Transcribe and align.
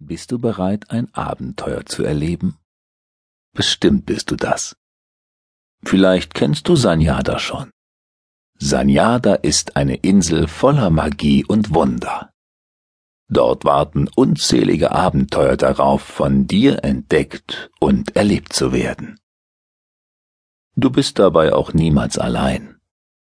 Bist 0.00 0.30
du 0.30 0.38
bereit, 0.38 0.90
ein 0.90 1.12
Abenteuer 1.12 1.84
zu 1.84 2.04
erleben? 2.04 2.56
Bestimmt 3.52 4.06
bist 4.06 4.30
du 4.30 4.36
das. 4.36 4.76
Vielleicht 5.82 6.34
kennst 6.34 6.68
du 6.68 6.76
Sanyada 6.76 7.40
schon. 7.40 7.70
Sanyada 8.58 9.34
ist 9.34 9.76
eine 9.76 9.96
Insel 9.96 10.46
voller 10.46 10.90
Magie 10.90 11.44
und 11.44 11.74
Wunder. 11.74 12.32
Dort 13.28 13.64
warten 13.64 14.08
unzählige 14.14 14.92
Abenteuer 14.92 15.56
darauf, 15.56 16.02
von 16.02 16.46
dir 16.46 16.84
entdeckt 16.84 17.70
und 17.80 18.14
erlebt 18.14 18.52
zu 18.52 18.72
werden. 18.72 19.18
Du 20.76 20.90
bist 20.90 21.18
dabei 21.18 21.52
auch 21.52 21.72
niemals 21.72 22.18
allein, 22.18 22.78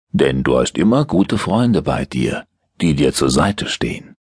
denn 0.10 0.44
du 0.44 0.58
hast 0.58 0.80
immer 0.80 1.06
gute 1.06 1.38
Freunde 1.38 1.84
bei 1.84 2.06
dir, 2.06 2.48
die 2.82 2.96
dir 2.96 3.14
zur 3.14 3.30
Seite 3.30 3.68
stehen. 3.68 4.15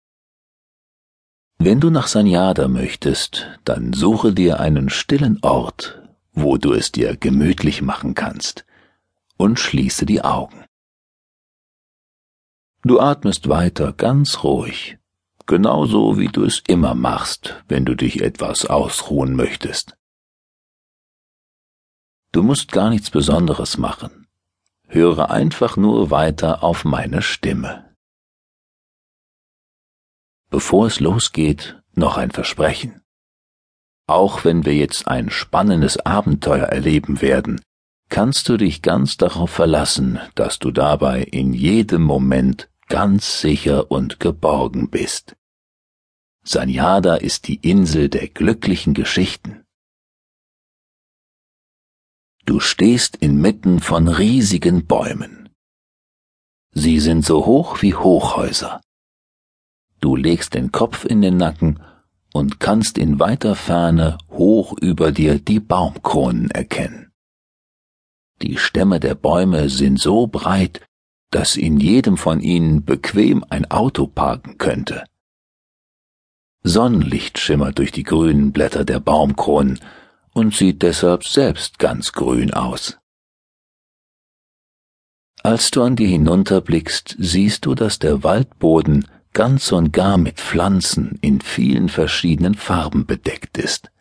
Wenn 1.64 1.80
du 1.80 1.92
nach 1.92 2.08
Sanyada 2.08 2.68
möchtest, 2.68 3.46
dann 3.66 3.94
suche 3.94 4.34
dir 4.34 4.60
einen 4.60 4.90
stillen 4.90 5.38
Ort, 5.44 6.02
wo 6.34 6.58
du 6.58 6.74
es 6.74 6.92
dir 6.92 7.16
gemütlich 7.16 7.84
machen 7.84 8.16
kannst, 8.16 8.66
und 9.38 9.60
schließe 9.60 10.08
die 10.08 10.24
Augen. 10.24 10.66
Du 12.82 13.00
atmest 13.00 13.48
weiter 13.48 13.94
ganz 13.94 14.44
ruhig, 14.44 14.98
genauso 15.46 16.18
wie 16.18 16.30
du 16.30 16.46
es 16.46 16.64
immer 16.66 16.96
machst, 16.96 17.64
wenn 17.68 17.86
du 17.86 17.94
dich 17.94 18.24
etwas 18.24 18.66
ausruhen 18.66 19.36
möchtest. 19.36 19.96
Du 22.32 22.42
musst 22.42 22.72
gar 22.72 22.90
nichts 22.90 23.12
Besonderes 23.12 23.78
machen. 23.78 24.26
Höre 24.88 25.30
einfach 25.30 25.78
nur 25.78 26.10
weiter 26.10 26.64
auf 26.64 26.86
meine 26.86 27.22
Stimme. 27.22 27.91
Bevor 30.52 30.88
es 30.88 31.00
losgeht, 31.00 31.82
noch 31.94 32.18
ein 32.18 32.30
Versprechen. 32.30 33.02
Auch 34.06 34.44
wenn 34.44 34.66
wir 34.66 34.76
jetzt 34.76 35.08
ein 35.08 35.30
spannendes 35.30 35.98
Abenteuer 35.98 36.66
erleben 36.66 37.22
werden, 37.22 37.62
kannst 38.10 38.50
du 38.50 38.58
dich 38.58 38.82
ganz 38.82 39.16
darauf 39.16 39.50
verlassen, 39.50 40.20
dass 40.36 40.60
du 40.60 40.72
dabei 40.72 41.24
in 41.24 41.54
jedem 41.54 42.04
Moment 42.04 42.70
ganz 42.90 43.40
sicher 43.40 43.90
und 43.90 44.20
geborgen 44.20 44.90
bist. 44.90 45.38
Sanyada 46.44 47.16
ist 47.16 47.48
die 47.48 47.56
Insel 47.56 48.10
der 48.10 48.28
glücklichen 48.28 48.94
Geschichten. 48.94 49.64
Du 52.46 52.60
stehst 52.60 53.16
inmitten 53.16 53.80
von 53.80 54.10
riesigen 54.10 54.86
Bäumen. 54.86 55.50
Sie 56.74 57.00
sind 57.00 57.24
so 57.24 57.46
hoch 57.46 57.82
wie 57.82 57.96
Hochhäuser. 57.96 58.82
Du 60.02 60.16
legst 60.16 60.56
den 60.56 60.72
Kopf 60.72 61.06
in 61.06 61.22
den 61.22 61.38
Nacken 61.38 61.80
und 62.34 62.60
kannst 62.60 62.98
in 62.98 63.20
weiter 63.20 63.56
Ferne 63.56 64.18
hoch 64.32 64.76
über 64.82 65.12
dir 65.12 65.40
die 65.40 65.60
Baumkronen 65.60 66.50
erkennen. 66.50 67.12
Die 68.42 68.58
Stämme 68.58 69.00
der 69.00 69.14
Bäume 69.14 69.70
sind 69.70 70.00
so 70.00 70.26
breit, 70.26 70.82
dass 71.30 71.56
in 71.56 71.80
jedem 71.80 72.18
von 72.18 72.42
ihnen 72.42 72.84
bequem 72.84 73.46
ein 73.50 73.70
Auto 73.70 74.08
parken 74.08 74.58
könnte. 74.58 75.06
Sonnenlicht 76.64 77.38
schimmert 77.38 77.78
durch 77.78 77.92
die 77.92 78.04
grünen 78.04 78.52
Blätter 78.52 78.84
der 78.86 79.00
Baumkronen 79.00 79.80
und 80.34 80.56
sieht 80.56 80.82
deshalb 80.82 81.24
selbst 81.26 81.80
ganz 81.80 82.12
grün 82.12 82.54
aus. 82.54 82.98
Als 85.44 85.72
du 85.72 85.82
an 85.82 85.96
dir 85.96 86.08
hinunterblickst, 86.08 87.16
siehst 87.18 87.66
du, 87.66 87.74
dass 87.74 87.98
der 87.98 88.24
Waldboden 88.24 89.08
ganz 89.34 89.72
und 89.72 89.94
gar 89.94 90.18
mit 90.18 90.40
Pflanzen 90.40 91.18
in 91.22 91.42
vielen 91.42 91.90
verschiedenen 91.90 92.56
Farben 92.56 93.06
bedeckt 93.06 93.58
ist. 93.58 93.92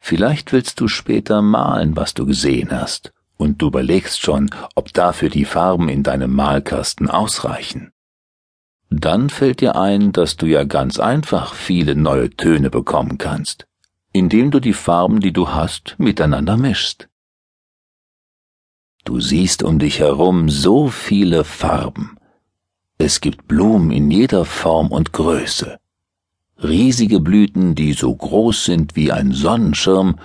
Vielleicht 0.00 0.52
willst 0.52 0.80
du 0.80 0.88
später 0.88 1.42
malen, 1.42 1.96
was 1.96 2.14
du 2.14 2.26
gesehen 2.26 2.70
hast, 2.70 3.12
und 3.36 3.60
du 3.62 3.68
überlegst 3.68 4.20
schon, 4.20 4.50
ob 4.74 4.92
dafür 4.92 5.28
die 5.28 5.44
Farben 5.44 5.88
in 5.88 6.02
deinem 6.02 6.34
Malkasten 6.34 7.08
ausreichen. 7.08 7.92
Dann 8.90 9.30
fällt 9.30 9.60
dir 9.60 9.76
ein, 9.76 10.12
dass 10.12 10.36
du 10.36 10.46
ja 10.46 10.64
ganz 10.64 10.98
einfach 10.98 11.54
viele 11.54 11.94
neue 11.94 12.30
Töne 12.30 12.70
bekommen 12.70 13.18
kannst, 13.18 13.66
indem 14.12 14.50
du 14.50 14.60
die 14.60 14.72
Farben, 14.72 15.20
die 15.20 15.32
du 15.32 15.50
hast, 15.50 15.94
miteinander 15.98 16.56
mischst. 16.56 17.08
Du 19.04 19.20
siehst 19.20 19.62
um 19.62 19.78
dich 19.78 20.00
herum 20.00 20.48
so 20.50 20.88
viele 20.88 21.44
Farben, 21.44 22.18
es 23.00 23.22
gibt 23.22 23.48
Blumen 23.48 23.90
in 23.92 24.10
jeder 24.10 24.44
Form 24.44 24.88
und 24.92 25.14
Größe. 25.14 25.78
Riesige 26.62 27.18
Blüten, 27.18 27.74
die 27.74 27.94
so 27.94 28.14
groß 28.14 28.66
sind 28.66 28.94
wie 28.94 29.10
ein 29.10 29.32
Sonnenschirm, 29.32 30.20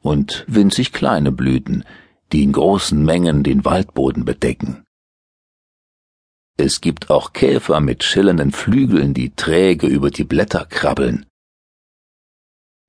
und 0.00 0.44
winzig 0.46 0.92
kleine 0.92 1.32
Blüten, 1.32 1.84
die 2.32 2.44
in 2.44 2.52
großen 2.52 3.04
Mengen 3.04 3.42
den 3.42 3.64
Waldboden 3.64 4.24
bedecken. 4.24 4.84
Es 6.56 6.80
gibt 6.80 7.10
auch 7.10 7.32
Käfer 7.32 7.80
mit 7.80 8.04
schillernden 8.04 8.52
Flügeln, 8.52 9.12
die 9.12 9.30
träge 9.30 9.88
über 9.88 10.10
die 10.10 10.24
Blätter 10.24 10.66
krabbeln. 10.66 11.26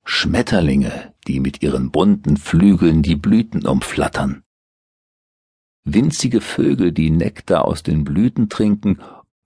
Schmetterlinge, 0.04 1.14
die 1.26 1.40
mit 1.40 1.64
ihren 1.64 1.90
bunten 1.90 2.36
Flügeln 2.36 3.02
die 3.02 3.16
Blüten 3.16 3.66
umflattern. 3.66 4.44
Winzige 5.84 6.40
Vögel, 6.40 6.92
die 6.92 7.10
Nektar 7.10 7.64
aus 7.64 7.82
den 7.82 8.04
Blüten 8.04 8.48
trinken 8.48 9.00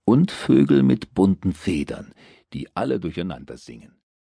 und 0.06 0.30
Vögel 0.30 0.82
mit 0.82 1.14
bunten 1.14 1.52
Federn, 1.52 2.14
die 2.52 2.68
alle 2.74 3.00
durcheinander 3.00 3.58
singen. 3.58 4.00